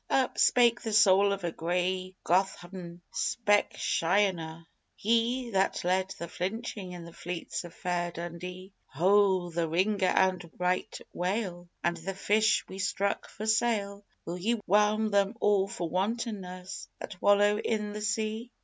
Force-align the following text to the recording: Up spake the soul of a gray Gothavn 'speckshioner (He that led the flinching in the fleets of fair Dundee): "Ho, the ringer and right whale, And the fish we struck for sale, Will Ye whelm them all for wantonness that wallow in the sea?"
Up 0.09 0.39
spake 0.39 0.81
the 0.81 0.93
soul 0.93 1.31
of 1.31 1.43
a 1.43 1.51
gray 1.51 2.15
Gothavn 2.25 3.01
'speckshioner 3.13 4.65
(He 4.95 5.51
that 5.51 5.83
led 5.83 6.15
the 6.17 6.27
flinching 6.27 6.93
in 6.93 7.05
the 7.05 7.13
fleets 7.13 7.63
of 7.65 7.75
fair 7.75 8.09
Dundee): 8.09 8.73
"Ho, 8.87 9.51
the 9.51 9.69
ringer 9.69 10.07
and 10.07 10.49
right 10.57 10.99
whale, 11.13 11.69
And 11.83 11.97
the 11.97 12.15
fish 12.15 12.65
we 12.67 12.79
struck 12.79 13.29
for 13.29 13.45
sale, 13.45 14.03
Will 14.25 14.39
Ye 14.39 14.53
whelm 14.65 15.11
them 15.11 15.35
all 15.39 15.67
for 15.67 15.87
wantonness 15.87 16.89
that 16.99 17.21
wallow 17.21 17.59
in 17.59 17.93
the 17.93 18.01
sea?" 18.01 18.49